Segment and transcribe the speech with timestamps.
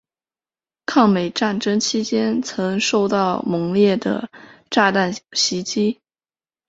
[0.87, 4.31] 抗美战争期间曾受到猛烈的
[4.71, 6.01] 炸弹袭击。